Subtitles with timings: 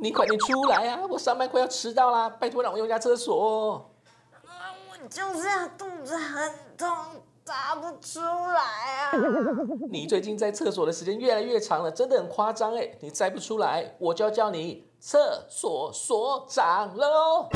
[0.00, 1.00] 你快点出来啊！
[1.10, 3.90] 我上班快要迟到啦，拜托让我用一下厕所。
[4.46, 6.88] 啊，我就是要肚子很痛，
[7.44, 9.12] 打不出来啊。
[9.90, 12.88] 你最近在厕所的时间越来越长了，真的很夸张哎！
[13.00, 17.48] 你再不出来，我就要叫你厕所所长了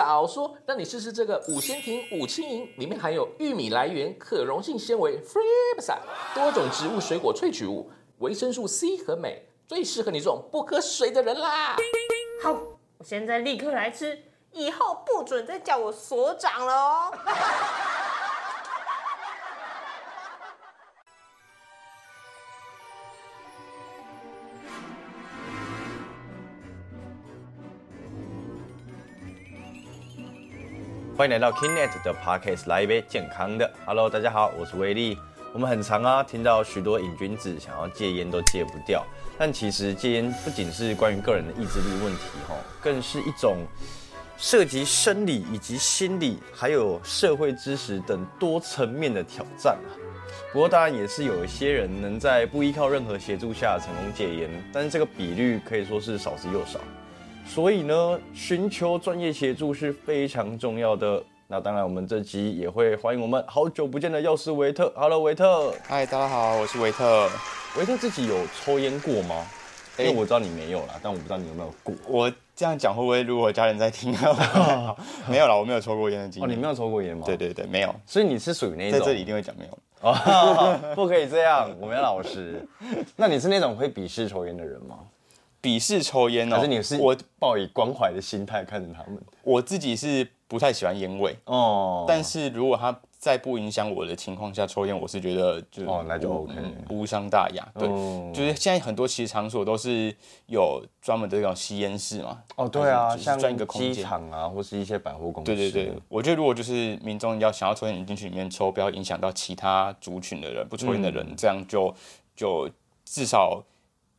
[0.00, 5.98] 早说，让你试试这个五仙亭五轻盈，里面含有玉米来源可溶性纤维 f r e e b s a
[6.34, 7.90] 多种植物水果萃取物、
[8.20, 11.76] 维生素 C 和镁，最适合你这种不喝水的人啦。
[12.42, 12.50] 好，
[12.96, 14.18] 我现在立刻来吃，
[14.52, 17.12] 以后不准再叫我所长了哦。
[31.20, 33.70] 欢迎来到 Kingnet 的 Podcast，来一杯健康的。
[33.84, 35.18] Hello，大家好，我是威力。
[35.52, 39.04] 我们很常啊听到许多瘾君子想要戒烟都戒不掉，
[39.36, 43.58] 但其实戒烟不仅是关于个人的意志力问题，吼，更是一种
[44.38, 49.92] 涉及生理以及心理，还有社会知识等多层面的挑战啊。
[50.54, 56.80] 不过当然也是有一些人能在不依靠任何协助下成功戒烟，但是这个比率可以说是少之又少。
[57.52, 61.20] 所以呢，寻求专业协助是非常重要的。
[61.48, 64.92] 那当然，我们这集也会欢迎我们好久不见的药师维特。
[64.94, 65.74] Hello，维特。
[65.82, 67.28] 嗨，大家好，我是维特。
[67.76, 69.44] 维特自己有抽烟过吗？
[69.98, 71.92] 因为我知道你没有啦，但我不知道你有没有过。
[72.06, 74.14] 我这样讲会不会如果家人在听？
[75.28, 77.24] 没有啦，我没有抽过烟的经哦，你没有抽过烟吗？
[77.26, 77.92] 对对对，没有。
[78.06, 79.76] 所以你是属于那一种在这里一定会讲没有。
[80.02, 82.64] 哦， 不可以这样，我们要老实。
[83.16, 85.00] 那你是那种会鄙视抽烟的人吗？
[85.62, 89.20] 鄙视抽烟哦，还是你是我抱以关怀的心态看着他们？
[89.42, 97.68] 我自己是不太喜欢烟味，哦，但是如果他在不影响我的情况下抽烟，我是觉得就哦那就无 OK 嗯无伤大雅。
[97.78, 100.14] 对，哦就是现在很多其实场所都是
[100.46, 102.38] 有专门的这种吸烟室嘛。
[102.56, 104.02] 哦，对啊，像专一个空机。
[104.02, 111.94] 场啊，或是一些百货公司，对对对，我觉得如果就是民众要想要抽烟，你进去里面抽，不要影响到其他族群的人，不抽烟的人，嗯这样就
[112.34, 112.70] 就
[113.04, 113.62] 至少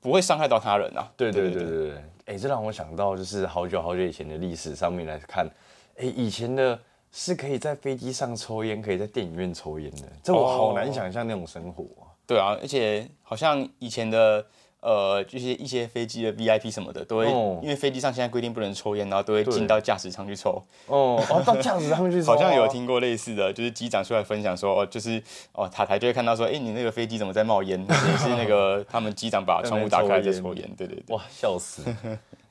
[0.01, 1.09] 不会伤害到他人啊。
[1.16, 5.47] 对对对对对，哎、这让我想到就是好久好久以前的历史上面来看，
[5.97, 6.78] 哎、以前的
[7.12, 12.09] 是可以在飞机上抽烟，可以在电影院抽烟的，这我好难想象那种生活啊。
[12.25, 14.45] 对啊，而且好像以前的
[14.81, 20.61] 呃，就是一些飞机的 VIP 什么的，都会、哦因为飞机上现在规定不能抽烟，然后都会进到驾驶舱去抽。
[20.87, 25.21] 哦， 哦，到驾驶上面去抽啊，好像有听过类似的，就是机长出来分享说，哦，就是
[25.53, 27.79] 哦，塔台就会看到说，哎，你那个飞机怎么在冒烟？
[27.87, 30.69] 也是那个他们机长把窗户打开在抽烟。
[30.75, 31.15] 对对对。
[31.15, 31.83] 哇，笑死！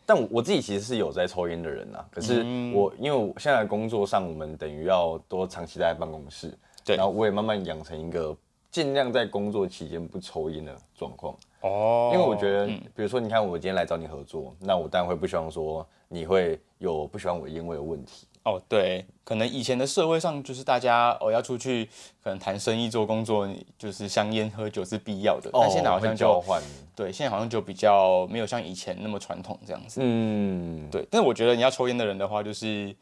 [0.06, 8.36] 但我我自己其实是有在抽烟的人啊， 可是嗯我、因为我现在工作上，我们等于要多长期待在办公室，对然后我也慢慢养成一个
[8.70, 11.36] 尽量在工作期间不抽烟的状况。
[11.62, 18.26] 哦因为我觉得，比如说，你看我今天来找你合作，那我当然会不希望说你会有不喜欢我的烟味的问题。
[18.44, 21.86] 哦，对，可能以前的社会上就是大家哦要出去，
[22.24, 25.50] 可能谈生意做工作，就是香烟喝酒是必要的。
[25.52, 26.62] 但现在好像就哦会交换，
[26.96, 30.00] 对，现在好像就比较没有像以前那么传统这样子。
[30.02, 32.96] 嗯，对，但是我觉得你要抽烟的人的话，就是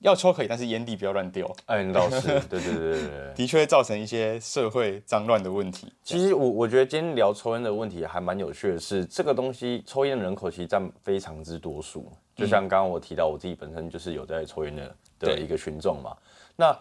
[0.00, 3.34] 要抽可以，但是烟蒂不要乱丢，哎，那倒是，对对对对对。
[3.34, 5.92] 的确会造成一些社会脏乱的问题。
[6.02, 12.10] 其实我我觉得今天聊抽烟的问题还蛮有趣的是，这个东西抽烟的人口其实占非常之多数。
[12.36, 16.16] 就像刚刚我提到，我自己本身就是有在抽烟的的一个群众嘛。
[16.54, 16.76] 那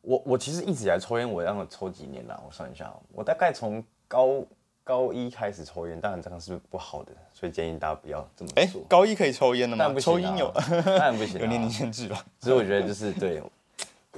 [0.00, 2.40] 我我其实一直以来抽烟，我让我抽几年啦？
[2.44, 4.44] 我算一下，我大概从高
[4.84, 9.84] 高一开始抽烟，当然这样是不好的，所以建议大家不要这么哎做。，高一可以抽烟的吗？
[9.84, 10.52] 当然不行啊抽烟有
[10.84, 12.24] 当然不行、啊，有年龄限制吧？
[12.40, 13.42] 所以我觉得就是对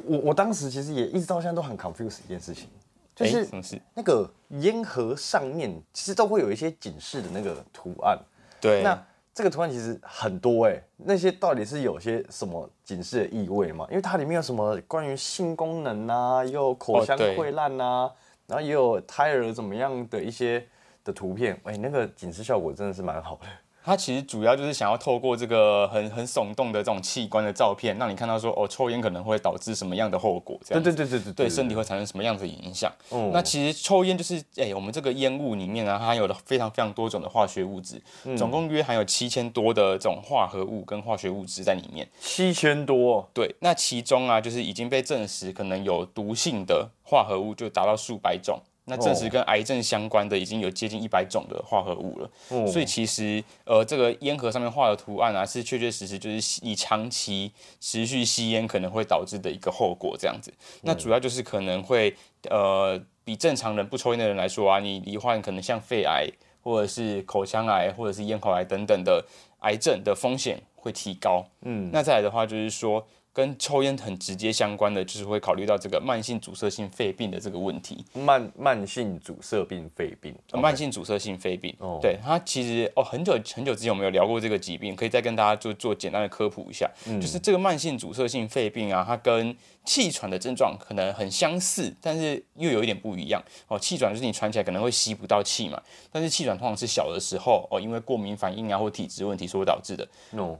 [0.07, 2.69] 我，我当时其实也一直到现在都很 confused 一件事情，
[3.15, 3.81] 就哎是？
[3.95, 4.29] 那个
[4.61, 8.19] 烟盒上面其实都会有一些警示的那个图案，
[8.61, 9.01] 对，那
[9.35, 13.85] 这个图案其实很多哎、那些到底是有些什么警示的意味吗？
[13.91, 18.11] 因为它里面有什么关于性功能啊，又口腔溃烂啊，
[18.47, 20.67] 然后也有胎儿怎么样的一些
[21.03, 23.47] 的图片，哎、那个警示效果真的是蛮好的。
[23.85, 32.91] 它其实主要就是想要透过这个很很耸动的这种器官的照片，让你看到说哦，抽烟可能会导致什么样的后果，这样子对对对对对对身体会产生什么样子的影响。
[33.11, 42.09] 哦那其实抽烟就是，哎、我们这个烟雾里面呢、它含有了非常非常多种的化学物质，嗯总共约含有七千多的这种化合物跟化学物质在里面。
[42.21, 48.59] 七千多，对，那其中啊，就是已经被证实可能有毒性的化合物就达到数百种。
[48.87, 57.51] 那证实跟癌症相关的已经有接近一百种的化合物了，哦所以其实呃，这个烟盒上面画的图案啊，是确确实实就是吸你长期
[57.81, 60.53] 持续吸烟可能会导致的一个后果这样子。
[60.83, 62.15] 那主要就是可能会
[62.51, 66.29] 呃比正常人不抽烟的人来说啊，你罹患可能像肺癌
[66.63, 69.25] 或者是口腔癌或者是咽喉癌等等的
[69.61, 71.47] 癌症的风险会提高。
[71.63, 73.07] 嗯，那再来的话就是说。
[73.35, 78.05] 跟抽烟很直接相关的，就是会考虑到这个慢性阻塞性肺病的这个问题。
[78.15, 86.89] 慢慢性阻塞病肺病，慢性阻塞性肺病，对它其实哦，很久很久之前我们有聊过这个疾病，可以再跟大家做做简单的科普一下。
[87.21, 89.55] 就是这个慢性阻塞性肺病啊，它跟
[89.85, 93.79] 气喘的症状可能很相似，但是又有一点不一样哦。
[93.79, 100.09] 气喘就是你喘起来可能会吸不到气嘛，但是气喘通常是小的时候哦，因为过敏反应啊或体质问题所导致的。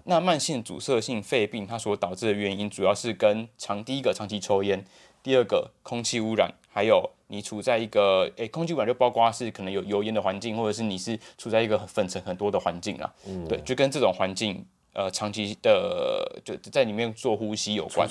[0.05, 4.85] 那慢性阻塞性肺病它所导致的原因，主要是跟长第一个长期抽烟，
[5.23, 13.11] 第二个空气污染，还有你处在一个诶空气污染就包括是可能有油烟的环境，或者是你是处在一个粉尘很多的环境啊。
[13.27, 14.63] 嗯，对，就跟这种环境
[14.93, 18.07] 呃长期的就在里面做呼吸有关。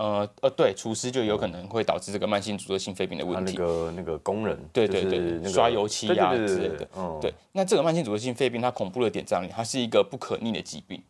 [0.00, 3.52] 呃呃，对，厨师就有可能会导致这个慢性阻塞性肺病的问题。
[3.52, 6.88] 那个那个工人，对对对，刷油漆呀之类的。
[7.20, 9.52] 对，那这个慢性阻塞性肺病它恐怖的点在哪里？
[9.54, 11.02] 它是一个不可逆的疾病，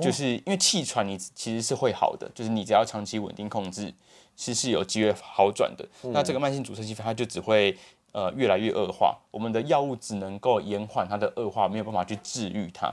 [0.00, 3.92] 就是因为气喘你其实是会好的，就是你只要长期稳定控制，
[4.34, 5.86] 其实是有机会好转的。
[6.04, 7.76] 那这个慢性阻塞性肺它就只会
[8.12, 12.90] 呃越来越恶化，我们的药物只能够延缓它的恶化，没有办法去治愈它。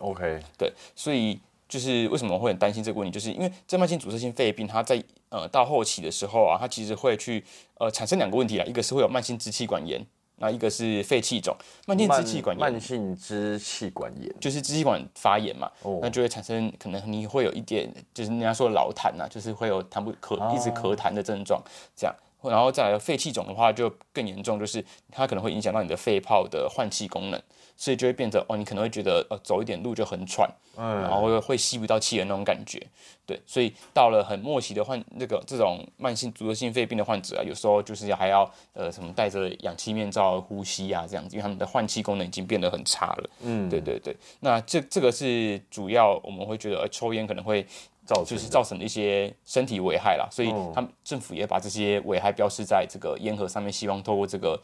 [0.00, 1.40] OK，对，所以。
[1.68, 7.44] 就是为什么会很担心这个问题，就是因为这慢性阻塞性肺病，它在呃到后期的时候啊，它其实会去
[7.74, 10.02] 呃产生两个问题啊，一个是会有慢性支气管炎，
[10.36, 11.54] 那一个是肺气肿。
[11.86, 15.70] 慢性支气管炎，慢性支气管炎就是支气管发炎嘛，
[16.00, 21.62] 那就会产生可能你会有一点，就是人家说老痰呐，就是会有痰不咳，一直咳痰的症状，
[21.94, 22.16] 这样。
[22.40, 27.42] 然后再来肺气肿的话就更严重，就是它可能会影响到你的肺泡的换气功能。
[27.80, 32.84] 所以就会变得哦，你可能会觉得呃走一点路就很喘，嗯，然后会吸不到气的那种感觉，
[33.24, 38.42] 对，所以到了很末期的患那个这种慢性阻塞性肺病的患者啊，有时候就是还要
[38.72, 47.64] 呃什么戴着氧气面罩呼吸啊这样子，因为他们的换气功能已经变得很差了，嗯，对对对，那这这个是主要我们会觉得呃抽烟可能会
[48.04, 54.60] 造就是造成的一些身体危害啦，所以他们政府也把这些危害标示在这个烟盒上面，希望透过这个。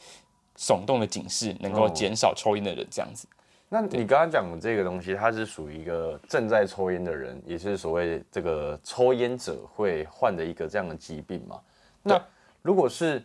[0.56, 3.26] 耸动的警示能够减少抽烟的人，这样子。
[3.68, 11.60] 那你刚刚讲的这个东西，它是属于一个正在抽烟的人，也是所谓这个抽烟者会患的一个这样的疾病嘛？
[12.02, 12.22] 那
[12.62, 13.20] 如果是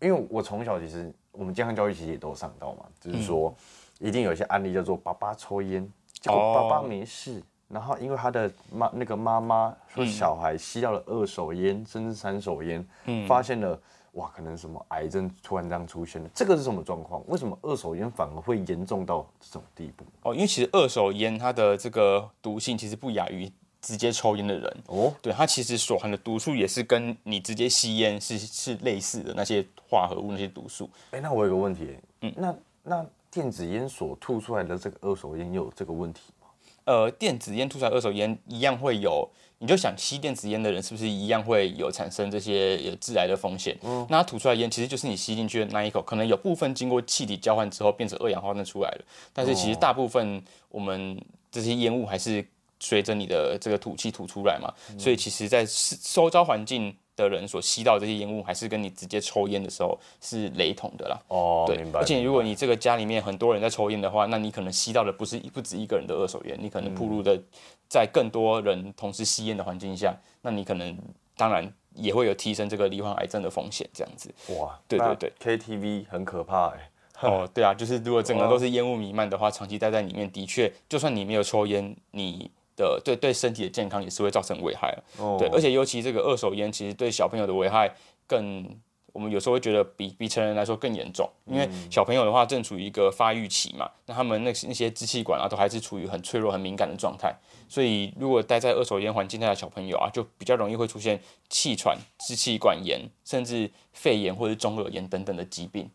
[0.00, 3.54] 因为我从小其实我们健康教育其实也都上到嘛，就是说
[3.98, 5.88] 一定有一些案例叫做爸爸抽烟，
[6.20, 12.86] 结果爸爸没事，然后因为他的妈那个妈妈说小孩吸到了二手烟甚至三手烟，
[13.26, 13.80] 发现了。
[14.16, 17.22] 哇，可能什么癌症突然这样出现了，这个是什么状况？
[17.28, 20.04] 为什么二手烟反而会严重到这种地步？
[20.22, 23.50] 哦，因为其实二手烟它的这个毒性其实不亚于
[23.82, 25.12] 直接抽烟的人哦。
[25.20, 30.88] 对，它其实所含的毒素也是跟你直接吸烟是是类似的那些化合物那些毒素。
[31.10, 32.54] 哎，那我有个问题，嗯，那
[32.84, 36.48] 那电子烟所吐出来的这个二手烟有这个问题吗？
[36.84, 39.28] 呃，电子烟吐出来二手烟一样会有。
[39.58, 43.76] 你就想吸电子烟的人是不是一样会有产生这些有致癌的风险？
[43.82, 51.18] 嗯，那它吐出来烟其实就是你吸进去的那一口，可能有部分经过气体交换之后变成二氧化碳出来了，但是其实大部分我们
[51.50, 52.46] 这些烟雾还是
[52.78, 61.18] 随着你的这个吐气吐出来嘛，所以其实在收招环境的人所吸到这些烟雾，还是跟你直接抽烟的时候是雷同的啦。
[61.28, 67.40] 哦，对，而且如果你这个家里面很多人在抽烟的话，那你可能吸到的不是不止一个人的二手烟，你可能铺路的。
[67.88, 70.98] 在更多人同时吸烟的环境下，那你可能
[71.36, 74.28] 当然也会有提升这个罹患癌症的风险，这样子。
[74.58, 76.90] 哇，对对对，KTV 很可怕哎。
[77.20, 87.94] 哦，对啊，就是如果整个都是烟雾弥漫的话，长期待在里面，的确，就算你没有抽烟，你的对对身体的健康也是会造成危害哦，对，而且尤其这个二手烟，其实对小朋友的危害
[88.26, 88.68] 更。
[89.12, 97.34] 我们有时候会觉得比比成人来说更严重，因为小朋友的话正处于一个发育期嘛，那他们那那些支气管啊都还是处于很脆弱、很敏感的状态，
[97.66, 101.18] 所以如果待在二手烟环境下的小朋友啊，就比较容易会出现
[101.48, 105.88] 气喘、支气管炎，甚至肺炎或者中耳炎等等的疾病。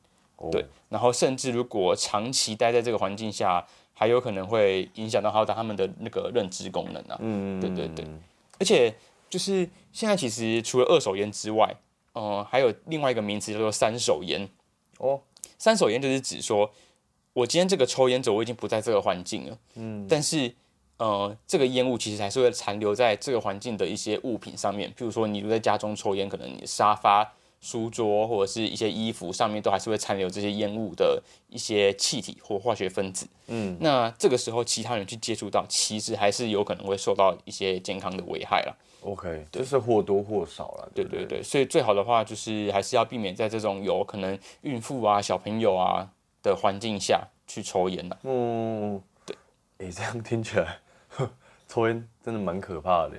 [0.52, 3.64] 对，然后甚至如果长期待在这个环境下，
[4.02, 7.16] 还有可能会影响到他他们的那个认知功能啊。
[7.20, 8.04] 嗯，对对对，
[8.58, 8.92] 而且
[9.30, 11.72] 就是现在其实除了二手烟之外，
[12.14, 14.50] 哦，还有另外一个名词叫做三手烟。
[14.98, 15.22] 哦，
[15.60, 16.72] 三手烟就是指说，
[17.34, 20.52] 我今天这个抽烟者我已经不在这个环境了，嗯，但是
[20.98, 33.28] 呃，这个烟雾其实还是会残留在这个环境的一些物品上面，譬如说你在家中抽烟，可能你沙发、书桌或者是一些衣服上面都还是会残留这些烟雾的一些气体或化学分子。
[33.48, 38.76] 嗯，那这个时候其他人去接触到，其实还是有可能会受到一些健康的危害了。
[39.04, 40.92] OK，就是或多或少了。
[40.94, 46.10] 对对对，所以最好的话就是还是要避免在这种有可能孕妇啊、小朋友啊
[46.44, 48.18] 的环境下去抽烟啦。
[48.24, 49.36] 嗯，对。
[49.80, 50.80] 哎、这样听起来，
[51.68, 53.14] 抽烟真的蛮可怕的。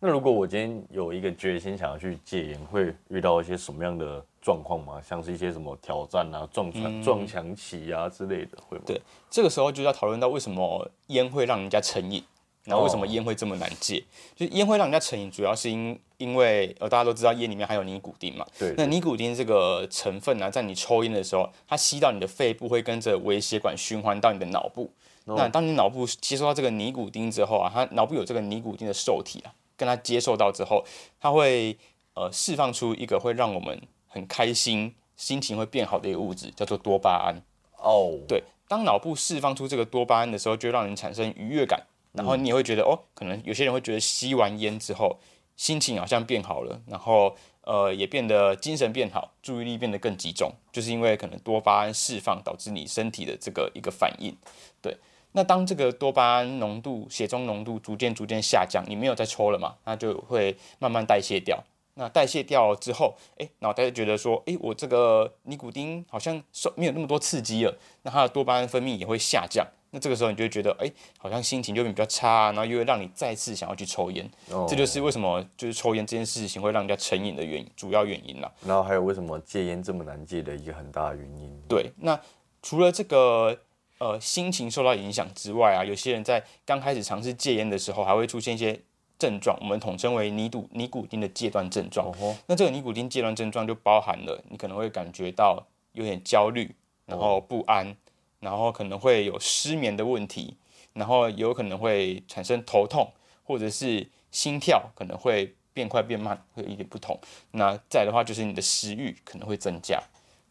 [0.00, 5.02] 那如果我今天有一个决心想要去戒烟，会遇到一些什么样的状况吗？
[5.02, 8.84] 像是一些什么挑战啊、撞墙、撞墙期啊之类的，会吗？
[8.86, 12.22] 对这个时候就要讨论到为什么烟会让人家成瘾，
[12.62, 14.04] 然后为什么烟会这么难戒？
[14.36, 24.88] 就是烟会让人家成瘾，主要是因因为呃大家都知道烟里面含有尼古丁嘛，对那尼古丁这个成分呢、在你抽烟的时候，它吸到你的肺部，会跟着微血管循环到你的脑部。
[25.24, 30.84] 那当你脑部接收到这个尼古丁之后啊，它脑部有这个尼古丁的受体啊，跟他接受到之后，
[31.18, 31.78] 他会
[32.12, 37.40] 呃释放出一个会让我们很开心、心情会变好的一个物质，叫做多巴胺。
[37.80, 45.16] 哦，对，当脑部释放出这个多巴胺的时候，就让人产生愉悦感，然后你也会觉得、哦，可能有些人会觉得吸完烟之后
[45.56, 54.36] 心情好像变好了，然后呃也变得精神变好，注意力变得更集中，就是因为可能多巴胺释放导致你身体的这个一个反应。
[54.82, 54.96] 对，
[55.38, 61.62] 那当这个多巴胺浓度、血中浓度逐渐逐渐下降，你没有再抽了嘛，那就会慢慢代谢掉。
[61.94, 69.64] 那代谢掉了之后，哎，脑袋就觉得说，哎，我这个尼古丁好像受没有那么多刺激了，那它的多巴胺分泌也会下降。
[69.90, 74.28] 那这个时候你就会觉得，哎，好像心情就会比较差，然后又会让你再次想要去抽烟。
[74.50, 78.50] 哦这就是为什么就是抽烟这件事情会让人家成瘾的原因，主要原因啦。
[78.66, 81.62] 然后还有为什么戒烟这么难戒的一个很大的原因。
[81.68, 82.20] 对，那
[82.60, 83.56] 除了这个
[83.98, 88.80] 呃心情受到影响之外啊，有些人在刚开始尝试戒烟的时候，还会出现一些
[89.18, 92.08] 症状，我们统称为尼古尼古丁的戒断症状。
[92.20, 96.74] 哦，那这个尼古丁戒断症状就包含了你可能会感觉到有点焦虑，
[97.06, 97.96] 然后不安，
[98.40, 100.56] 然后可能会有失眠的问题，
[100.92, 103.12] 然后有可能会产生头痛，
[103.42, 107.18] 或者是心跳可能会变快变慢，会有一点不同。
[107.50, 110.00] 那再的话就是你的食欲可能会增加，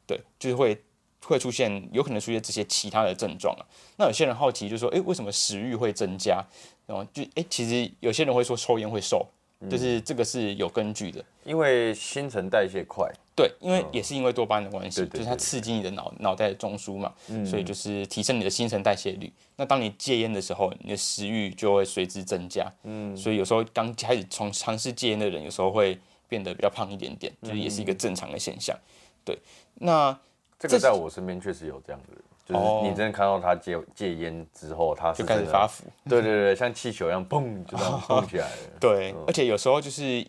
[0.05, 0.81] 对，就是会
[1.21, 3.63] 会出现有可能出现这些其他的症状啊。
[3.97, 6.43] 那有些人好奇就说，诶，为什么食欲会增加？
[6.85, 9.25] 然后就诶，其实有些人会说抽烟会瘦，
[9.69, 11.23] 就是这个是有根据的。
[11.43, 17.13] 因为新陈代谢快，对，因为也是因为多巴胺的关系，就是它刺激你的脑脑袋的中枢嘛，
[17.45, 19.31] 所以就是提升你的新陈代谢率。
[19.55, 22.71] 那当你戒烟的时候，你的食欲就会随之增加。
[22.83, 25.97] 嗯，所以有时候刚开始从尝试戒烟的人，有时候会
[26.29, 28.77] 变得比较胖一点点，就是也是一个正常的现象。
[29.25, 29.37] 对，
[29.75, 30.17] 那
[30.59, 35.83] 这个在我身边确实有这样的人，就是你真的看到他戒戒烟之后，他就开始发福。
[36.09, 38.57] 对对对，像气球一样，砰就这样蹦起来了。
[38.81, 40.25] 对，而且有时候就是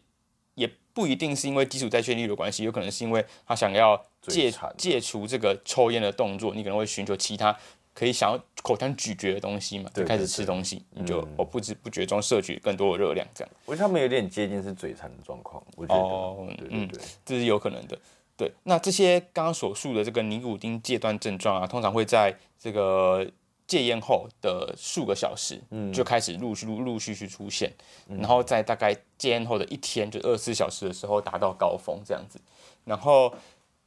[0.54, 7.56] 也不一定是因为基础代谢率的关系，有可能是因为他想要戒戒除这个抽烟的动作，你可能会寻求其他
[7.94, 17.99] 可以想要口腔咀嚼的东西嘛，就开始吃东西，你就我不知不觉中摄取更多的热量，这样我觉得他们有点接近是嘴馋的状况，我觉得，对对对，这是有可能的。
[18.38, 23.28] 对，那这些刚刚所述的这个尼古丁戒断症状啊，通常会在这个
[23.66, 25.61] 戒烟后的数个小时，
[25.92, 27.73] 就开始陆续陆陆续续出现，
[28.07, 32.40] 然后在大概戒烟后的一天，就二十四小时的时候达到高峰这样子，
[32.85, 33.35] 然后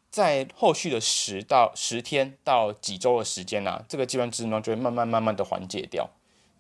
[0.10, 6.10] 在后续的十到十天到几周的时间啊，这个戒断症状就会慢慢慢慢的缓解掉。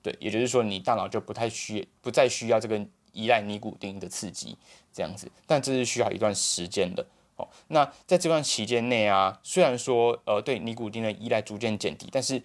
[0.01, 2.79] 对，也就是说你大脑就不太需不再需要这个
[3.11, 4.57] 依赖尼古丁的刺激
[4.93, 7.05] 这样子，但这是需要一段时间的。
[7.37, 12.41] 哦，那在这段期间内啊，虽然说呃对尼古丁的依赖逐渐减低，但是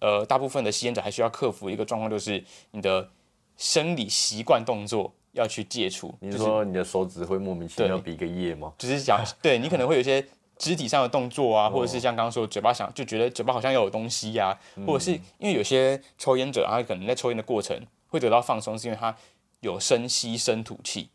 [0.00, 3.10] 呃大部分的吸烟者还需要克服一个状况，就是你的
[3.56, 6.14] 生理习惯动作要去戒除。
[6.20, 8.72] 你就是说你的手指会莫名其妙对比个耶吗？
[8.78, 10.26] 就是想 对你可能会有一些
[10.58, 17.78] 肢体上的动作啊，或者是像刚刚说嘴巴想就觉得嘴巴好像要有东西呀、或者是因为有些抽烟者他可能在抽烟的过程
[18.08, 19.14] 会得到放松，是因为他
[19.60, 21.08] 有深吸深吐气。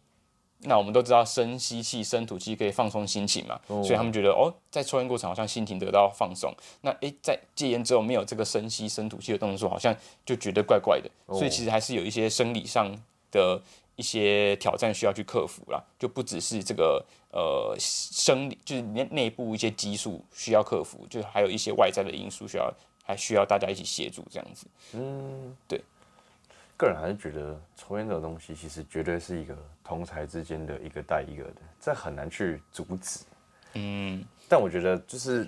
[0.64, 6.54] 那我们都知道深吸气、深吐气可以放松心情嘛，所以他们觉得哦，在抽烟过程好像心情得到放松。
[6.82, 11.10] 那诶，在戒烟之后没有这个深吸深吐气的动作，好像就觉得怪怪的。
[11.28, 12.96] 所以其实还是有一些生理上
[13.32, 13.60] 的
[13.96, 22.72] 一些挑战需要去克服啦，就不只是这个呃生理，就是内内部一些激素需要克服，就还有一些外在的因素需要，
[23.04, 24.68] 还需要大家一起协助这样子。
[26.82, 33.20] 个人还是觉得抽烟这种东西，其实绝对是一个同才之间的一个带一个的，这很难去阻止。
[33.76, 35.48] 嗯，但我觉得就是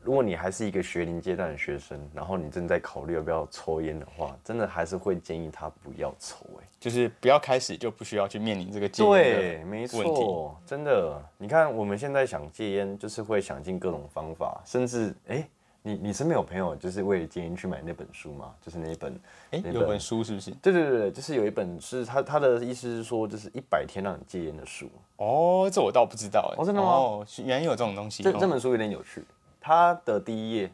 [0.00, 6.68] 如果你还是一个学龄阶段的学生，然后你正在考虑要不要抽烟的话，真的还是会建议他不要抽、哎。
[6.78, 9.98] 就是不要开始就不需要去面临这个戒烟对，的没问题。
[9.98, 11.20] 错，真的。
[11.36, 15.48] 你看，我们现在想戒烟，就是会想尽各种方法，甚至哎、
[15.82, 18.54] 你你身边有朋友就是为了戒烟去买那本书吗？
[18.60, 19.12] 就是那一本，
[19.50, 20.52] 哎、那有本书是不是？
[20.62, 24.88] 对对对对，就是有一本是他他的意思是说，就是一百天让你戒烟的书。
[25.16, 26.62] 哦，这我倒不知道哎。
[26.62, 28.22] 哦真的吗哦，原来有这种东西。
[28.22, 29.24] 哦这这本书有点有趣，
[29.60, 30.72] 它的第一页，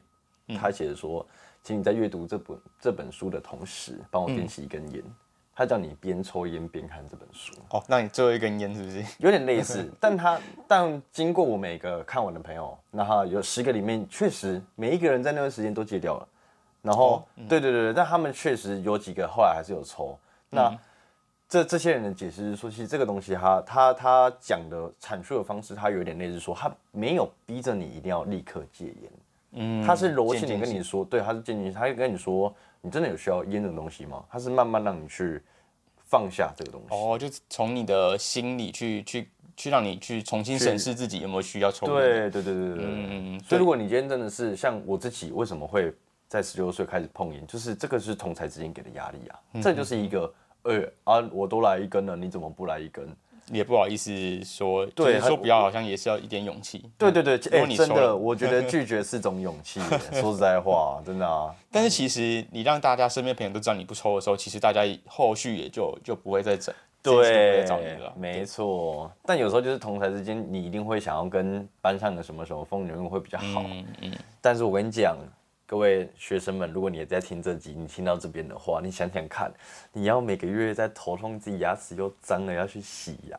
[0.59, 1.27] 他写的说，
[1.62, 5.03] 请你在阅读这本这本书的同时，帮我点起一根烟。
[5.59, 7.53] 他叫你边抽烟边看这本书。
[7.71, 9.05] 哦，那你最后一根烟是不是？
[9.19, 10.38] 有点类似，但他
[10.69, 16.29] 但经过我每个看完的朋友，那他有十个里面确实每一个人在那段时间都戒掉了，
[16.81, 20.17] 然后、对对对对，但他们确实有几个后来还是有抽。
[20.49, 20.73] 那、
[21.49, 29.11] 这这些人的解释是说，其实这个东西他他他讲的阐述的方式，他有点类似说，他没有逼着你一定要立刻戒烟，
[29.55, 34.25] 嗯，他是柔性的跟你说，对，他是渐进，他会跟你说，你真的有需要烟这个东西吗？
[34.30, 35.42] 它是慢慢让你去
[36.06, 36.94] 放下这个东西。
[36.94, 41.94] 哦，就是从你的心里去去去让你去重新审视自己有没有需要抽烟。
[41.94, 42.87] 对对对对对对。
[42.88, 45.92] 嗯，所以如果你今天真的是像我自己，为什么会
[46.28, 47.47] 在十六岁开始碰烟？
[47.47, 50.32] 就是这个是同才之间给的压力啊，嗯这就是一个，
[50.62, 53.08] 呃啊，我都来一根了，你怎么不来一根？
[53.50, 54.11] 也不好意思
[54.45, 56.85] 说，对就是说不要，好像也是要一点勇气。
[56.97, 59.81] 对对对，如哎、真的，果你抽了我觉得拒绝是种勇气。
[60.12, 68.12] 说实在话，真的啊，但是其实你让大家身边朋友都知道你不抽的时候，其实大家后续也就就不会再整，这件事就不会再找你了。
[68.17, 69.11] 没错。
[69.25, 73.64] 但有时候就是同台之间，你一定会想要跟班上的什么什么风云人物会比较好。
[73.67, 75.17] 嗯嗯，但是我跟你讲，
[75.68, 79.52] 各位学生们，如果你也在听这集，你听到这边的话，你想想看，
[79.92, 83.38] 你要每个月在头痛自己牙齿又脏了要去洗牙，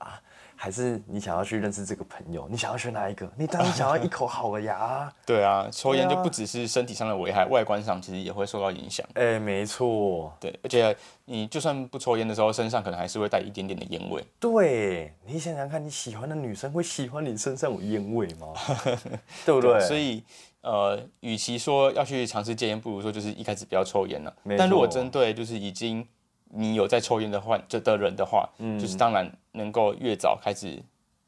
[0.55, 2.47] 还是你想要去认识这个朋友？
[2.47, 3.27] 你想要选哪一个？
[3.35, 5.11] 你当然想要一口好的牙。
[5.25, 9.03] 对啊，抽烟就不只是身体上的危害，外观上其实也会受到影响。
[9.15, 10.95] 哎、没错，对，而且
[11.25, 14.23] 你就算不抽烟的时候，身上可能还是会带一点点的烟味。
[14.39, 18.53] 对你想想看，你喜欢的女生会喜欢你身上有烟味吗？
[19.47, 19.79] 对不对？
[19.79, 20.23] 所以
[20.61, 24.35] 呃，与其说要去尝试戒烟，不如说就是一开始不要抽烟了。
[24.57, 26.05] 但如果针对就是已经
[26.51, 30.77] 你有在抽烟的患这的人的话，嗯就是当然能够越早开始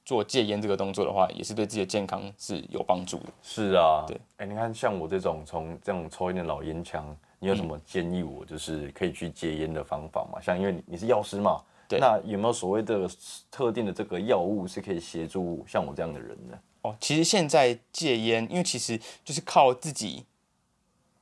[0.03, 3.27] 做戒烟这个动作的话，也是对自己的健康是有帮助的。
[3.41, 10.41] 是啊，对，哎、你看像我这种从这种抽烟的老烟枪，你有什么建议我就是可以去戒烟的方法吗？
[10.41, 13.07] 像因为你你是药师嘛，对那有没有所谓的
[13.49, 16.59] 特定的这个药物是可以协助像我这样的人呢？
[16.81, 20.25] 哦，其实现在戒烟，因为其实就是靠自己，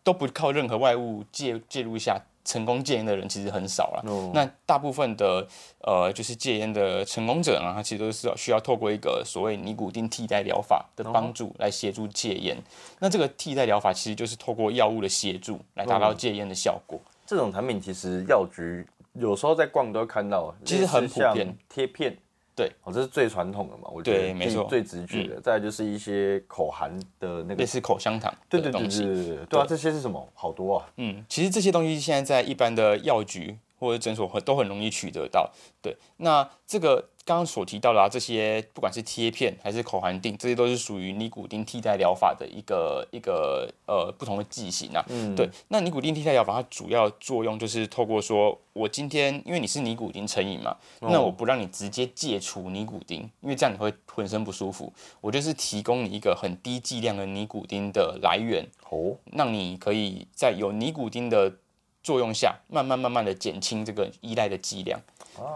[0.04, 4.04] 都不靠任何外物介介入下成功戒烟的人其实很少了。
[4.08, 5.46] 哦那大部分的
[5.82, 12.58] 呃，就是戒烟的成功者呢，他其实都是要需要透过一个所谓尼古丁替代疗法的帮助来协助戒烟。
[13.00, 17.00] 那这个替代疗法其实就是透过药物的协助来达到戒烟的效果。
[17.28, 22.18] 这种产品其实药局有时候在逛都会看到，其实很普遍贴片。
[22.60, 25.40] 对，哦，这是最传统的嘛，我觉得对没错嗯最最直觉的。
[25.40, 28.70] 再就是一些口含的那个类，似口香糖对对。
[28.70, 30.28] 对对对，对啊，这些是什么？
[30.34, 35.50] 好多啊，嗯，其实这些东西现在在一般的药局或者诊所很都很容易取得到。
[35.82, 45.06] 对，那这个刚刚所提到的啊，这些不管是贴片还是口含锭，这些都是属于尼古丁替代疗法的一个一个呃不同的剂型啊。
[45.08, 54.92] 嗯，对，那尼古丁替代疗法它主要作用就是透过说，我今天因为你是尼古丁成瘾嘛，那我不让你直接戒除尼古丁，因为这样你会浑身不舒服。
[55.22, 61.54] 我就是提供你一个很低剂量的尼古丁的来源，哦，让你可以在有尼古丁的
[62.02, 65.00] 作用下，慢慢慢慢的减轻这个依赖的剂量。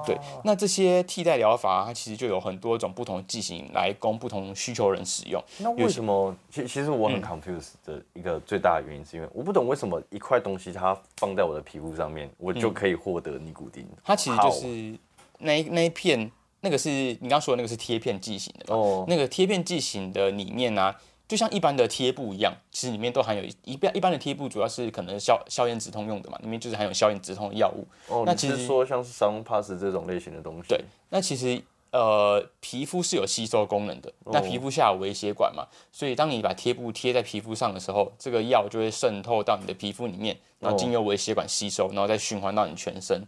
[0.05, 5.43] 对，那这些替代疗法，它其实就有很多种不同剂型来供不同需求人使用。
[5.57, 6.33] 那为什么？
[6.49, 13.85] 其其实我很 confused 的一个最大的原因，是因为我不懂为什么一块东西它放在我的皮肤上面，我就可以获得尼古丁。
[14.05, 14.97] 它其实就是
[15.39, 18.73] 那一那一片，那个是你刚刚说的那个是贴片剂型的？
[18.73, 20.95] 哦，那个贴片剂型的里面呢、
[21.27, 27.87] 就像一般的贴布一样，其实里面都含有一一般一般的贴布，主要是可能消消炎止痛用的嘛，里面就是含有消炎止痛的药物。
[28.07, 30.67] 哦，那其实是说像是桑 pass 这种类型的东西？
[30.67, 34.11] 对，那其实呃，皮肤是有吸收功能的。
[34.25, 43.23] 那皮肤下有微血管嘛，所以当你把贴布贴在皮肤上的时候，这个药就会渗透到你的皮肤里面，然后经由微血管吸收，然后再循环到你全身，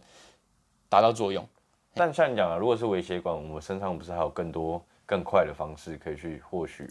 [0.88, 1.46] 达到作用。
[1.94, 6.90] 但像你讲啊，如果是微血管，我们身上不是还有更多更快的方式可以去获取？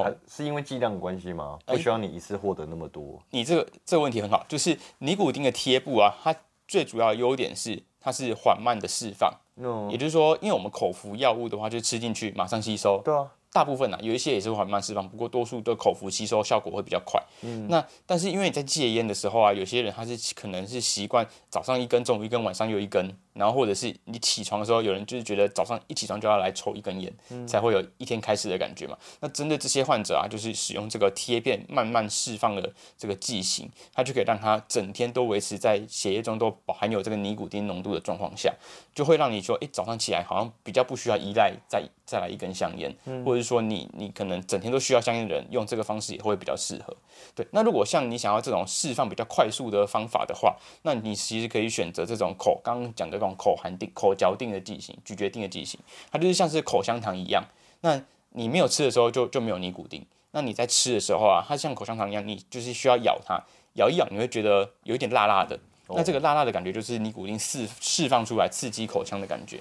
[0.00, 0.16] 哦。
[0.26, 1.58] 是因为剂量的关系吗？
[1.66, 1.74] 哎。
[1.74, 3.22] 不需要你一次获得那么多。
[3.30, 6.34] 你这个这个问题很好，就是尼古丁的贴布啊，它
[6.66, 9.90] 最主要的优点是它是缓慢的释放，嗯。
[9.90, 17.20] 也，就是说，因为我们口服药物的话，就吃进去马上吸收，对啊，大部分啊，有一些也是缓慢释放，不过多数的口服吸收效果会比较快。
[17.40, 27.12] 嗯，那但是因为你在戒烟的时候啊，有些人他是可能是习惯早上一根，中午一根，晚上又一根，然后或者是你起床的时候，有人就是觉得早上一起床就要来抽一根烟，
[27.48, 28.96] 才会有一天开始的感觉嘛。
[29.18, 38.54] 那针对这些患者啊，就是使用这个贴片慢慢释放的这个剂型，它就可以让他整天都维持在血液中都含有这个尼古丁浓度的状况下，
[38.94, 42.90] 就会让你说，哎，早上起来好像比较不需要依赖再再来一根香烟，
[43.22, 46.96] 或者是说你你可能整天都需要香烟的人，用这个方式也会比较适合。
[47.34, 55.78] 对，那如果像你想要这种释放比较快速的方法的话，那你其实可以选择这种口刚刚讲的这种口含定、口嚼定的剂型、咀嚼定的剂型，
[56.10, 57.44] 它就是像是口香糖一样。
[57.82, 63.38] 那你没有吃的时候就就没有尼古丁，那你在吃的时候啊，它像口香糖一样，你就是需要咬它，
[63.74, 65.60] 咬一咬你会觉得有一点辣辣的。
[65.90, 69.58] 那这个辣辣的感觉就是尼古丁释释放出来刺激口腔的感觉。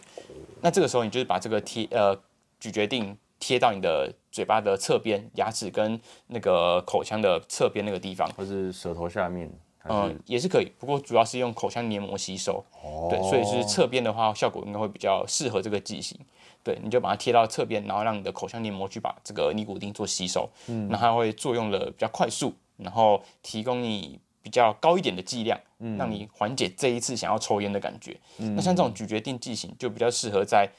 [0.61, 2.13] 那这个时候你就是把这个贴呃
[2.59, 9.51] 咀嚼定贴到你的嘴巴的侧边，牙齿跟那个口腔的侧边那个地方，或是舌头下面，
[9.87, 10.71] 嗯，也是可以。
[10.79, 12.63] 不过主要是用口腔黏膜吸收。
[12.83, 16.19] 哦，对，所以是侧边的话，效果应该会比较适合这个剂型。
[16.63, 28.19] 对，你就把它贴到侧边，然后让你的口腔黏膜去把这个尼古丁做吸收，嗯，那它会作用的比较快速，然后提供你比较高一点的剂量，嗯，让你缓解这一次想要抽烟的感觉。
[28.39, 30.69] 嗯，那像这种咀嚼定剂型就比较适合在，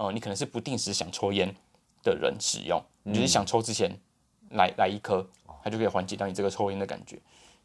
[0.00, 1.54] 呃，你可能是不定时想抽烟
[2.02, 3.94] 的人使用，你就是想抽之前
[4.52, 5.28] 来来一颗，
[5.62, 7.18] 它就可以缓解到你这个抽烟的感觉。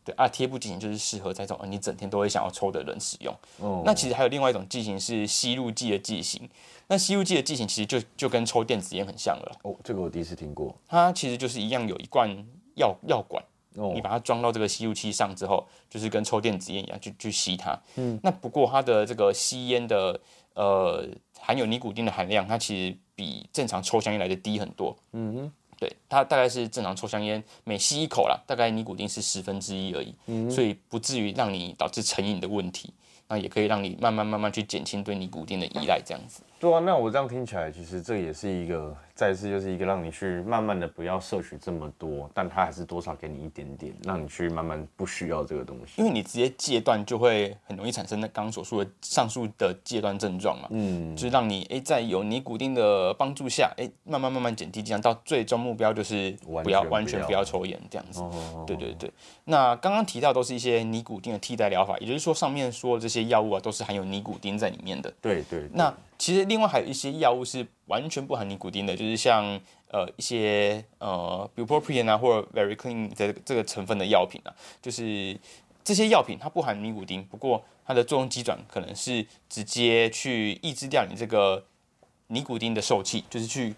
[0.04, 3.34] 对啊，贴布剂型就是适合在这种你整天都会想要抽的人使用。
[3.60, 6.48] 哦，那其实还有另外一种剂型是吸入剂的剂型。
[6.88, 9.58] 那吸入剂的剂型其实就就跟抽电子烟很像了。
[9.64, 10.76] 哦，这个我第一次听过。
[10.90, 12.30] 它其实就是一样有一罐
[12.76, 13.42] 药药管，
[13.94, 17.80] 你把它装到这个吸入器上之后，就是跟抽电子烟一样，去去吸它。
[17.96, 18.20] 嗯。
[18.22, 20.20] 那不过它的这个吸烟的
[20.54, 21.08] 呃
[21.46, 24.98] 含有尼古丁的含量，它其实比正常抽香烟来的低很多。
[25.12, 25.52] 嗯哼。
[25.78, 32.94] 对，它大概是正常抽香烟每吸一口啦，大概尼古丁是十分之一而已，嗯所以不至于让你导致成瘾的问题。
[33.28, 36.44] 那也可以让你慢慢慢慢去减轻对尼古丁的依赖，这样子。
[36.60, 46.02] 对啊，那我这样听起来，其实这也是一个，再次就是一个让你去慢慢的不要摄取这么多，但它还是多少给你一点点，让你去慢慢不需要这个东西。
[46.02, 50.68] 因为你直接戒断，就会很容易产生那刚刚所说的上述的戒断症状嘛。
[50.72, 51.16] 嗯。
[51.16, 56.32] 就是让你哎，在有尼古丁的帮助下，哎，慢慢慢慢减低剂量，到最终目标就是
[56.64, 58.22] 不要完全不要抽烟这样子。
[58.22, 58.64] 哦。
[58.66, 59.12] 对对对。
[59.44, 65.14] 那刚刚提到都是一些尼古丁的替代疗法，也就是说上面说的这些药物啊，都是含有尼古丁在里面的。
[65.22, 65.70] 对对。
[65.74, 69.44] 那其实另外还有一些药物是完全不含尼古丁的，就是像
[69.90, 75.38] 呃一些呃 bupropion 啊或者 very clean 的这个成分的药品啊，就是
[75.84, 81.64] 这些药品它不含尼古丁，不过它的作用机转可能是直接去抑制掉你这个
[82.28, 83.76] 尼古丁的受气，就是去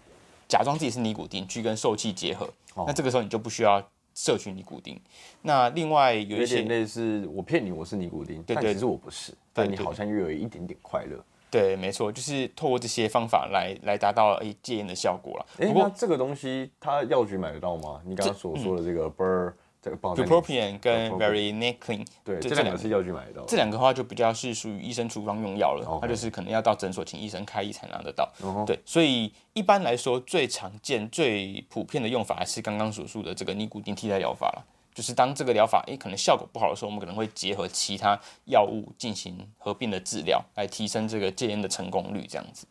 [0.48, 2.48] 假装自己是尼古丁去跟受气结合，
[2.86, 4.98] 那这个时候你就不需要摄取尼古丁。
[5.42, 11.22] 那另外有一些类似我骗你我是尼古丁，但其实我不是，但你好像又有一点点快乐。
[11.50, 15.46] 对，没错，就是透过这些方法来来达到诶戒烟的效果了。
[15.56, 18.00] 不过这个东西，它药局买得到吗？
[18.04, 23.44] 你刚刚所说的这个 Bur 这个 Bupropion 跟 Very Nicklin，对，这两个是药局买得到。
[23.46, 28.28] 这两个话就比较是属于医生处方用药了，它就是可能要到诊所请医生开医才拿得到。
[28.66, 34.64] 对，所以一般来说，最常见、最普遍的用法还是刚刚所述的这个尼古丁替代疗法了。
[34.98, 42.26] 就是当这个疗法诶可能效果不好的时候，我们可能会结合其他药物进行合并的治疗，来提升这个戒烟的成功率。
[42.26, 42.66] 这样子，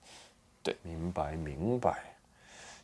[0.61, 2.03] 对，明白明白。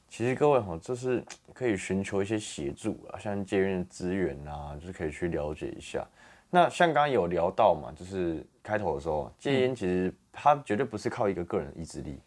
[0.10, 1.21] 其实各位哈，就是
[1.53, 6.08] 可以寻求一些协助啊，像戒烟的资源啊，就是可以去了解一下。
[6.49, 12.17] 那像刚刚有聊到嘛，就是开头的时候，戒烟其实它绝对不是靠一个个人意志力，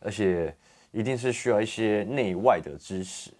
[0.00, 0.54] 而且
[0.92, 3.30] 一定是需要一些内外的支持。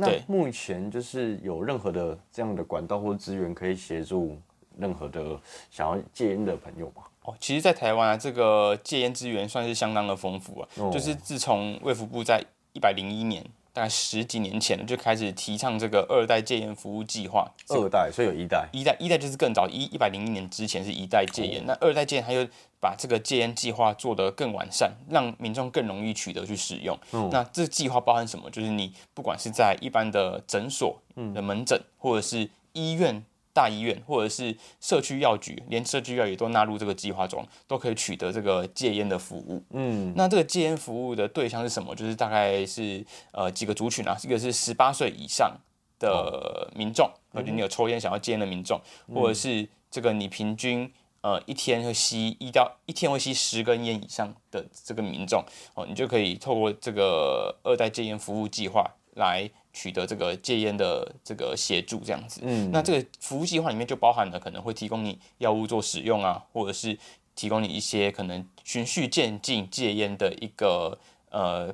[0.00, 4.38] 那目前就是有任何的这样的管道或资源可以协助
[4.78, 5.38] 任何的
[5.70, 7.02] 想要戒烟的朋友吗？
[7.24, 10.68] 哦，其实，在台湾啊，这个戒烟资源算是相当的丰富啊。
[10.90, 17.50] 就是自从卫福部在一百零一年，大概十几年前就开始提倡这个二代戒烟服务计划。
[17.68, 18.68] 二代，所以有一代。
[18.72, 21.64] 一代，一代就是更早，一一百零一年之前是一代戒烟。
[21.66, 22.46] 那二代戒烟，它又
[22.80, 26.98] 把这个戒烟计划做得更完善，让民众更容易取得去使用。
[27.30, 28.50] 那这计划包含什么？
[28.50, 31.00] 就是你不管是在一般的诊所
[31.34, 33.24] 的门诊，或者是医院、
[33.60, 39.62] 大医院，或者是社区药局，连社区药也都纳入这个计划中，都可以取得这个戒烟的服务。
[39.72, 41.94] 嗯，那这个戒烟服务的对象是什么？
[41.94, 45.54] 就是大概是呃几个族群啊，一个是十八岁以上
[45.98, 48.80] 的民众，或者你有抽烟想要戒烟的民众，
[49.14, 50.90] 或者是这个你平均。
[51.22, 55.44] 呃，一天会吸一到一天会吸十根烟以上的这个民众
[55.74, 62.40] 哦，你就可以透过这个二代戒烟服务计划来取得这个戒烟的这个协助，这样子。
[62.42, 66.98] 嗯那这个服务计划里面就包含了可能会提供你药物做使用啊，或者是
[67.36, 70.98] 提供你一些可能循序渐进戒烟的一个
[71.30, 71.72] 呃。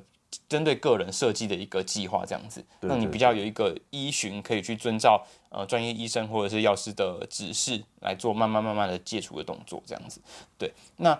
[0.49, 10.21] 针对个人设计的一个计划，这样子，对对让你比较有一个依循，可以去遵照呃专业医生或者是药师的指示来做慢慢慢慢的戒除的动作，这样子。
[10.57, 11.17] 对，那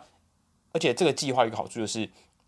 [0.74, 2.08] 而且这个计划一个好处就是，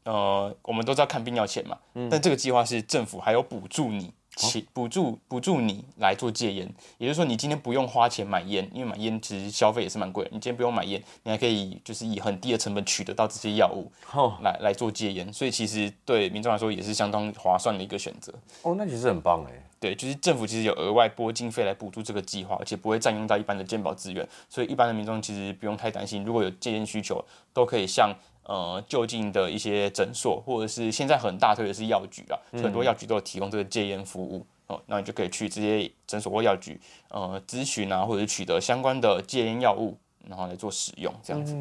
[0.09, 1.77] 呃，我们都知道看病要钱嘛，
[2.09, 4.11] 但这个计划是政府还有补助你。
[4.35, 10.29] 钱补助补助你来做戒烟，也就是说你今天不用花钱买烟，因为买烟其实消费也是蛮贵的。
[10.31, 18.33] 你今天不用买烟，你还可以就是以很低的成本取得到这些药物哦来来做戒烟，所以其实对民众来说也是相当划算的一个选择。
[18.61, 19.68] 哦，那其实很棒哎。
[19.79, 28.13] 对，就是政府其实有额外拨经费来补助这个计划，而且不会占用到一般的健保资源，所以一般的民众其实不用太担心，如果有戒烟需求，都可以向
[28.43, 41.55] 呃就近的一些诊所，或者是现在很大推的是药局啊，很多药局都有提供这个戒烟服务哦，那你就可以去这些诊所或药局呃咨询啊，或者是取得相关的戒烟药物，然后来做使用这样子。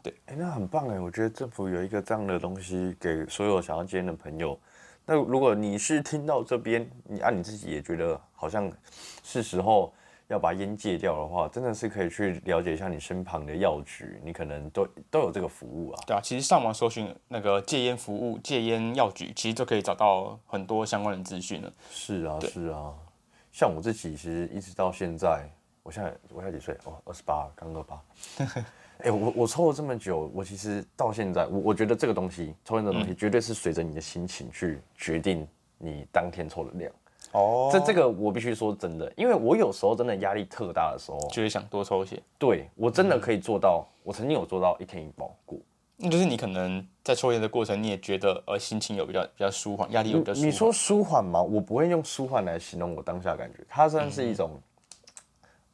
[0.00, 1.00] 对哎、那很棒哎！
[1.00, 4.56] 我觉得政府有一个这样的东西给所有想要戒烟的朋友。
[5.06, 8.72] 那如果你是听到这边，你按、你自己也觉得好像
[9.22, 9.92] 是时候
[10.28, 16.02] 要把烟戒掉的话，真的是可以去了解一下你身旁的药局，你可能都都有这个服务啊。
[16.06, 21.70] 对啊，其实上网搜寻那个戒烟服务、戒烟药局，其实就可以找到很多相关的资讯了。
[21.90, 22.94] 是啊，是啊。
[23.52, 25.46] 像我自己，其实一直到现在，
[25.82, 26.74] 我现在我现在几岁？
[26.84, 28.02] 哦，二十八，刚二八。
[28.98, 35.46] 哎、我我抽了这么久，我其实到现在，我我觉得这个东西，抽烟这个东西，绝对是随着你的心情去决定
[35.78, 36.90] 你当天抽的量。
[37.32, 42.22] 哦这这个我必须说真的，因为我有时候真的压力特大的时候，就会想多抽一些。
[42.38, 45.58] 对我真的可以做到，我曾经有做到一天一包过。
[45.96, 50.48] 那就是你可能在抽烟的过程，你也觉得呃心情有比较比较舒缓，压力有比较舒缓。
[50.48, 51.42] 你说舒缓吗？
[51.42, 54.52] 我不会用舒缓来形容我当下的感觉，它算是一种。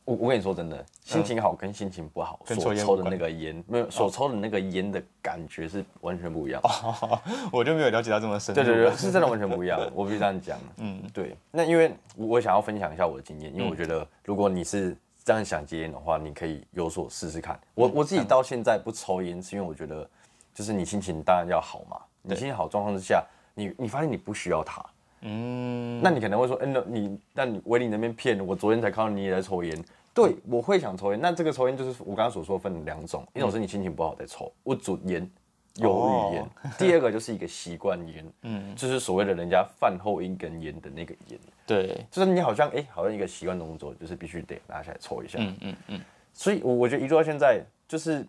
[0.05, 6.61] 我我跟你说真的，心情好跟心情不好跟所抽的那个烟，没有所抽的那个烟的感觉是完全不一样。
[7.53, 8.55] 我就没有了解到这么深。
[8.55, 9.79] 对对对，是真的完全不一样。
[9.95, 10.59] 我必须这样讲。
[10.79, 11.37] 嗯，对。
[11.51, 17.59] 那因为我我想要分享一下我的经验，因为我觉得如果你是这样想戒烟的话，你可以有所试试看。
[17.75, 20.09] 我我自己到现在不抽烟，是因为我觉得
[20.55, 21.97] 就是你心情当然要好嘛。
[22.23, 24.85] 你心情好状况之下，你你发现你不需要它，
[25.23, 29.85] 嗯，那你可能会说，嗯、那你那你威力那边骗我，昨天才看到你也在抽烟。
[30.13, 31.21] 对，我会想抽烟。
[31.21, 35.29] 那这个抽烟就是我刚刚所说分两种，一种是你心情不好在抽，我主烟。
[35.77, 46.01] 忧郁烟， 第二个就是一个习惯烟，嗯，就是所谓的人家饭后一根烟的那个烟，对，就是你好像哎、好像一个习惯动作，就是必须得拿起来抽一下，嗯嗯嗯，
[46.35, 48.27] 所以我我觉得一路到现在，就是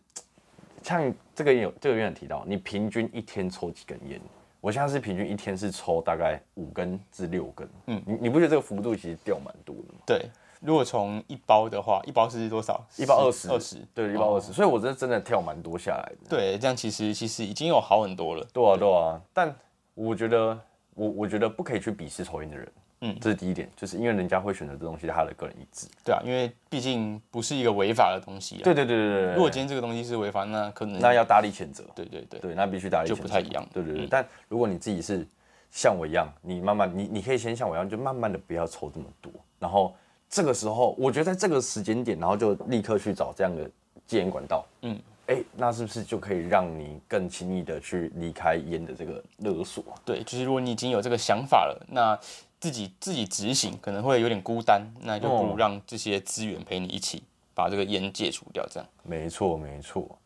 [0.83, 4.21] 像这个有这个院长提到，你平均一天抽几根烟？
[4.61, 9.99] 我现在是平均一天是抽大概五根至六根，嗯，你你不觉得这个幅度其实掉蛮多的吗？
[10.05, 10.29] 对。
[10.61, 12.79] 如果从一包的话，一包是多少？
[12.95, 16.29] 一包二十，二十，对，一包二十，所以我真的真的跳蛮多下来的。
[16.29, 18.47] 对，这样其实其实已经有好很多了。
[18.53, 19.55] 对啊，对啊，但
[19.95, 20.55] 我觉得
[20.93, 25.87] 我我觉得不可以去鄙视抽烟的人，嗯，这是第一点，就是因为人家会选择这东西，他的个人意志。
[26.03, 28.61] 对啊，因为毕竟不是一个违法的东西啊。
[28.63, 31.83] 对对对对对，如果今天这个东西是违法，那可能那要大力谴责。
[31.95, 35.27] 对对对对，那必须大力谴责就不太一样对对对，嗯但如果你自己是
[35.71, 39.95] 像我一样，你慢慢你你可以先像我一样，就慢慢的不要抽这么多，然后
[40.29, 43.67] 这个时候，我觉得在这个时间点，然后就立刻去找这样的
[44.05, 49.83] 戒烟管道，嗯，哎，那是不是就可以让你更轻易的去离开烟的这个勒索？
[50.05, 52.19] 对，就是如果你已经有这个想法了，那
[52.61, 58.87] 自己自己执行可能会有点孤单，那就不如哦让这些资源陪你一起把这个烟戒除掉，这样。
[59.03, 60.17] 没错，没错。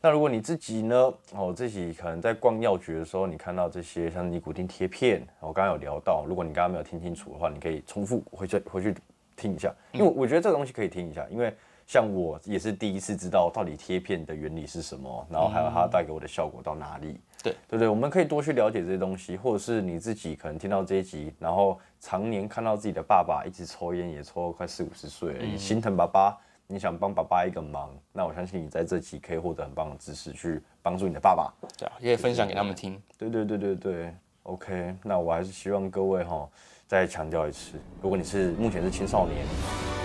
[0.00, 1.12] 那如果你自己呢？
[1.32, 8.94] 哦，自己可能在逛药局的时候，你看到这些像尼古丁贴片，我刚刚有聊到，如果你刚刚没有听清楚的话，你可以重复回去回去
[9.36, 11.54] 听一下，因为我觉得这个东西可以听一下，因为
[11.86, 17.18] 像我也是第一次知道到底贴片的原理是什么，然后还有它带给我的效果到哪里。
[17.42, 17.88] 对对不对？
[17.88, 26.36] 我们可以多去了解这些东西，或者是你自己可能听到这一集，然后常年看到自己的爸爸一直抽烟，也抽了快四五十岁了，也心疼爸爸。
[26.66, 31.54] 你想帮爸爸一个忙，那我相信你在这集可以获得很棒的知识，去帮助你的爸爸。
[31.78, 33.00] 对啊，也可以分享给他们听。
[33.16, 34.96] 对对对对对，OK。
[35.04, 36.48] 那我还是希望各位哈，
[36.88, 39.46] 再强调一次，如果你是目前是青少年，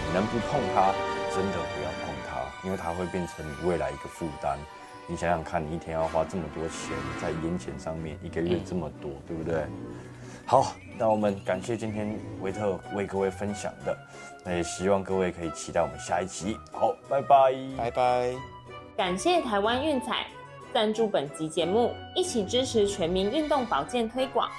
[0.07, 0.93] 你能不碰它，
[1.33, 4.59] 真的不要碰它，因为它会变成你未来一个负担。
[5.07, 9.65] 你想想看，你一天要花这么多钱在烟钱上面，一个月这么多，对不对？
[10.45, 13.97] 好，那我们感谢今天维特为各位分享的，
[14.43, 16.57] 那也希望各位可以期待我们下一集。
[16.71, 17.53] 好，拜拜。
[17.77, 18.33] 拜拜。
[18.97, 20.27] 感谢台湾运彩
[20.73, 24.49] 赞助本集节目，一起支持全民运动保健推广。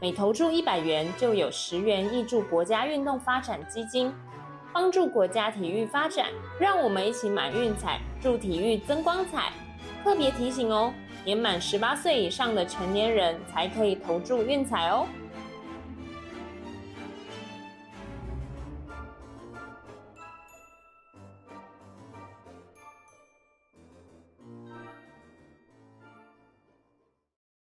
[0.00, 4.12] 每投注一百元就有十元挹注国家运动发展基金，
[4.74, 6.26] 帮助国家体育发展。
[6.60, 9.52] 让我们一起买运彩，助体育增光彩。
[10.02, 10.92] 特别提醒哦，
[11.24, 15.06] 年满十八岁以上的成年人才可以投注运彩哦。